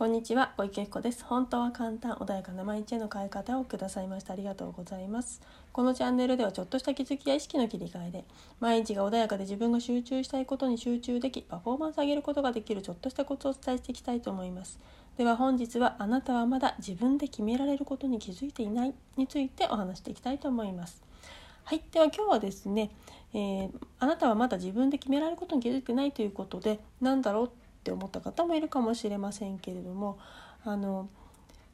[0.00, 1.26] こんにちは、小池子です。
[1.26, 4.32] 本当は簡単、穏やかな毎日への変え方をくださいました。
[4.32, 5.42] ありがとうございます。
[5.74, 8.24] このチャンネルではちょっとした気づきや意識の切り替えで、
[8.60, 14.78] 毎日が穏やかで自分が集中したいことに集中でき、パフォーマンス上げることができるちょっとしたコツをお伝えしていきたいと思います。
[15.18, 21.02] では本日はあなたはまだ自分で決められることに気づいていないについてお話していきたいと思います。
[21.64, 22.90] はい、では今日はですね、
[23.34, 30.18] えー、あなたはまだ自分で決められることに気づいてないということで、何だろうって思った方もいるかもしれませんけれども、
[30.64, 31.08] あの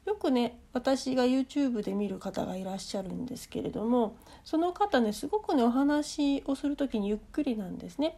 [0.05, 4.15] よくね私が YouTube で見る方がいらっしゃるんですけれども
[4.45, 8.17] その方ねすごくねお話をする時にゆっくりなんですね。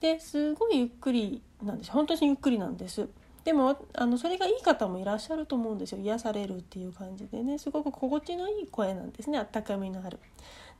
[0.00, 3.08] ですごいゆっくりなんです本当にゆっくりなんです。
[3.42, 10.18] でもあのそれがいい方もいらっしゃると思うんですよ癒されるっていう感じでねすごく心地のいい声なんですねあったかみのある。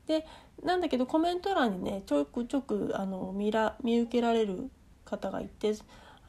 [0.06, 0.26] で
[0.62, 4.70] なんだけどコメント欄にねちょくちょくあの見ら見受けられる
[5.06, 5.74] 方がいて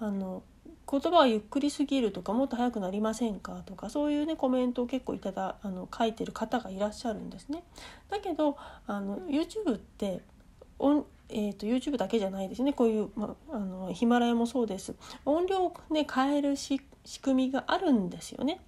[0.01, 0.43] あの
[0.89, 3.61] 言葉はゆっくりすぎるとかもっと早くなりませんか？
[3.65, 7.63] とかそういうねコメントを結構いただあの書いてる方がいらっしゃるんですね。
[8.09, 10.21] だけどあの YouTube って
[11.29, 16.81] えーと、YouTube だけじゃないですねこういう、まあ、のヒマラヤもそうです音量を、ね、変える仕
[17.21, 18.59] 組みがあるんですよね。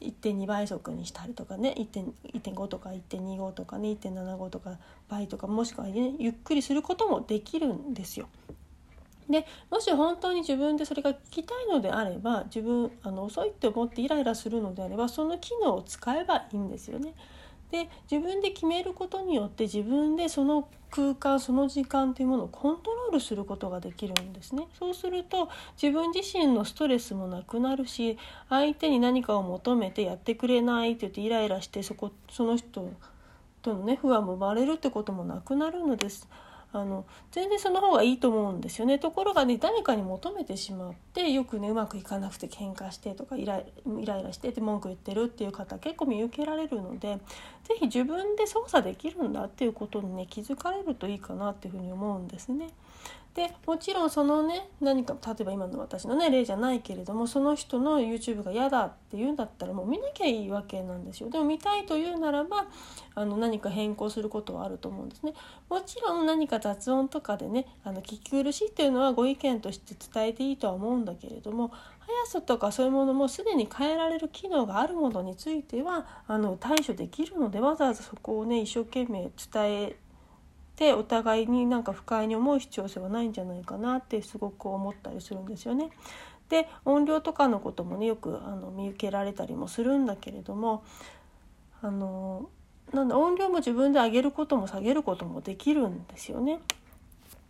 [0.00, 8.28] 1.2倍速にしたりとかね1.5とか1.25とかね1.75とか倍とかもしくはねゆっくりすることもできるんですよ。
[9.28, 17.14] でもし本当に自分でそれが聞きたいのであれば自分あの遅いって思ってイライラするのであればその機能を使えばいいんですよね。
[17.70, 28.16] で自分で決めることによって自分でその空間その時間というものをコントロールすることができるんですねそうすると自分自身のストレスもなくなるし
[28.48, 32.90] 相手に何かを求めてやってくれないって言ってイライラしてそこその人
[33.60, 36.26] とのね不安も生まれるってこともなくなるのです。
[36.72, 38.98] あの全然その方がいいと思うんですよね。
[38.98, 43.64] ところがね誰かに求めてしまってよくねうまくいかなくて喧嘩してとかイライ
[44.04, 47.18] ラしてって文句言ってるっていう方結構見受けられるので
[47.68, 52.70] 是非自分で操作できるんだっていうことにね気づかれるといいかなっていうふうに思うんですね。
[53.34, 62.66] でもちろんそのね何か例えば今の私のね例じゃないけれどもその人の YouTube が嫌だって言うんだったらもう見なきゃいいわけなんですよでも見たいというならば
[63.14, 65.34] あの何か変更することはあると思うんですね
[65.68, 71.70] もちろん何か雑音とかでねあの聞き苦しいっていうのはご意見として伝えていいとは思うんだけれども
[72.08, 79.96] 速さとかそういうものもすでに変えられる機能があるものについてはあの対処できるのでわざわざそこをね一生懸命伝え
[80.76, 85.90] てお互いになんか不快に思う必要性はないんじゃないかなってすごく思ったりするんですよね。
[86.48, 90.82] で音量とかのこともねよくあの見受けられたりもするんだけれども
[91.82, 92.48] あの
[92.94, 96.60] なんだ音量も自分で上げることも下げることもできるんですよね。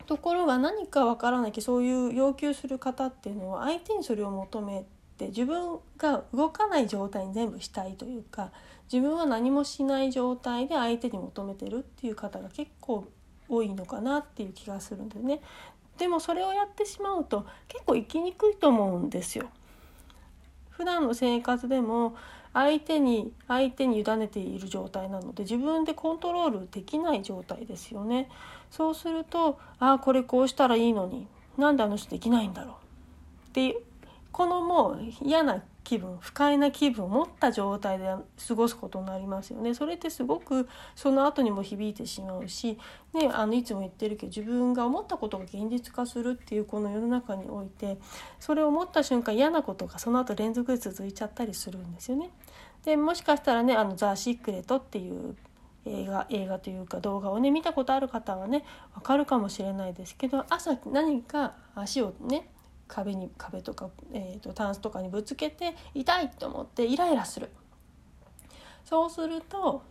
[0.09, 4.87] ところが何かわからないけどそういう要求する方っていうのは相手にそれを求め
[5.19, 8.51] て自分が動かない状態に全部したいというか
[8.91, 13.07] 自分は何もしない状態で相手に求めてるっていう方が結構
[13.51, 15.43] 多いのかなっていう気がするんでね
[15.99, 19.51] でもそれをやってしまうと結構生きにくいと思うんですよ。
[20.71, 22.15] 普段の生活でも
[22.53, 28.29] 相手に相手に委ねている状態なので自分でコントロールできない状態ですよね。
[28.71, 31.27] そうするとああこれこうしたらいいのに
[31.57, 32.73] なんであの人できないんだろ
[33.47, 33.79] うって
[34.33, 38.05] このもう嫌な気分不快な気分を持った状態で
[38.47, 42.79] 過ごすことになりますよねそれってすごくその後にも響いてしまうし、
[43.15, 47.97] ね、あのいつも言ってるけど自分が思ったことが現実化するっていうこの世の中において
[48.39, 52.29] それを思った瞬間嫌なことがその後連続で続いちゃったりするんですよね。
[52.85, 55.37] でもしかしたらね「あのザ・シークレット」っていう
[55.87, 58.63] 映画映画というか動画をね見たことある方はね
[58.95, 62.47] 分かるかもしれないですけど朝何か足をね
[62.89, 67.51] 壁に壁とか、えーと、タンスとかにぶつけて痛いと思ってイライラする
[68.85, 69.83] そうすると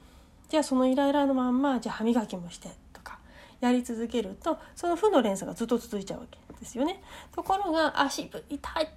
[0.50, 3.20] じゃあそのイライラのまんまじゃあ歯磨きもしてとか
[3.62, 7.02] やり続けるとその負の連鎖がずっと続いちゃうわけですよね。
[7.36, 8.90] ところが足痛い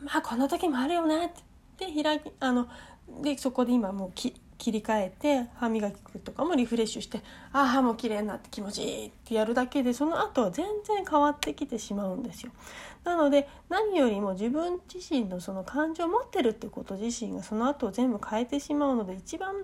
[0.00, 1.30] まあこんな時もあるよねっ
[1.76, 2.68] て開きあの
[3.22, 7.22] でそこで今もうき切り替えて歯磨きとかもリフレッシュして
[7.52, 12.52] ああ歯も綺麗になって気持ちいいってやるだけでその後は全然変わってきてしまうんですよ。
[13.04, 19.54] なので何よりも自分自身のその感情を持ってるってこと自身がその後を全部変えてしまうので一番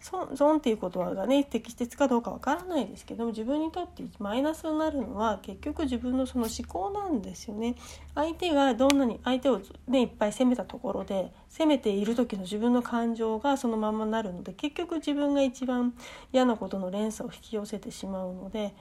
[0.00, 7.74] 損っていうことがね適切かどうかわからないですけども自分にとってマイナスになるのは結局自分のその思考なんですよね。
[8.14, 15.94] 相手がどんなに相手をねいっぱい責めたところで責めている時の自分の感情がそのままになるので結局自分が一番
[16.32, 18.74] 嫌なことの連鎖を引き寄せてしまうので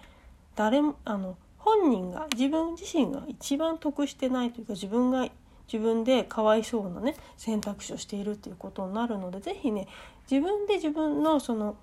[0.55, 5.27] 誰もあの本人が自分自身が一番得してないというか自分が
[5.71, 9.87] 自分でかわいそうなね選択肢をしているっていうことになるので是非ね
[10.29, 11.75] 自分で自分のその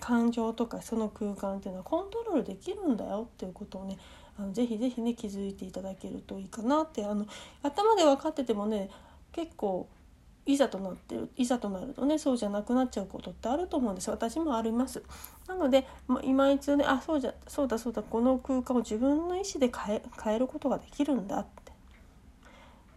[0.00, 3.98] 感情とかその空間っていうのはコントロールできるんだよっていうことをね
[4.38, 7.26] あのぜひぜひね気づいていただけるといいかなってあの
[7.62, 8.88] 頭で分かっててもね
[9.32, 9.88] 結構
[10.46, 15.02] いざとなってるいざとなるとねそうじゃなくなっちゃうことってあると思うんです私もあります。
[15.46, 21.46] なので、ま今一度ねあそうじゃそうだそうだこの空間を自分の意思で変え変えることができるんだっ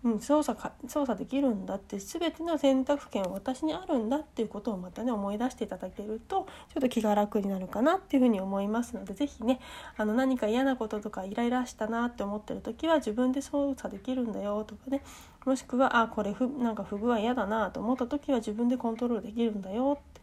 [0.04, 9.62] うん、操作か操作できるんだって全ての選択権は私にあるんだっていうことをまたね思い出していただけるとちょっと気が楽になるかなっていうふうに思いますので是非ね
[9.96, 15.02] あの何か嫌なこととかイライラしたなって思ってる時は自分で操作できるんだよとかね
[15.46, 20.22] もしくはあこれふなんか不具合嫌だなと思った時は自分でコントロールできるんだよって。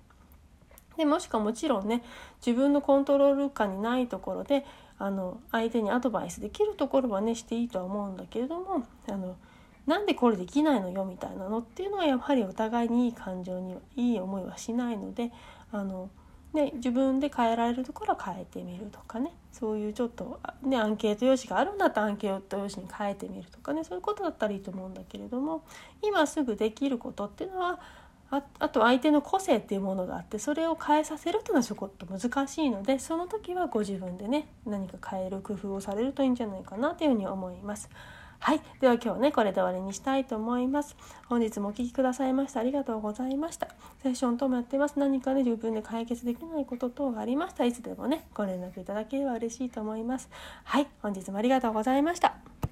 [0.96, 2.02] でもしくはもちろんね
[2.44, 4.66] 自分のコントロール下にないところで
[4.98, 9.36] あの相手にアドバイスできるところはねしていいとは思うんだけれどもあの
[9.86, 15.32] なんでこれできないのよみたいなのっていうのはやはりお互いにいい感情にいい思いはしないので
[15.72, 16.10] あの、
[16.52, 25.64] ね、自分で変えられるところは変えてみるとかねそういうちょっと、ね、アンケート用紙があるんだったらアンケート用紙に変えてみるとかねそういうことだったらいいと思うんだけれども
[26.02, 27.80] 今すぐできることっていうのは
[28.30, 37.90] ああと相手の個性っていうものがあってそれを変えさせるっていうのはちょっと難しいのでその時はご自分でね何か変える工夫をされるといいんじゃないかなというふうに思います。
[38.40, 38.60] はい。
[38.80, 40.96] では今日ね、これで終わりにしたいと思います。
[41.28, 43.68] 本日もお聴きくださいましてありがとうございました。
[44.02, 44.98] セッション等もやってます。
[44.98, 50.30] 何かね、自分で解決できないこと等がありましたいつでもね、ご連絡いただければ嬉しいと思います。
[50.64, 50.88] はい。
[51.02, 52.60] 本日もありがとうございました。